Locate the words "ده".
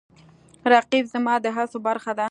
2.17-2.19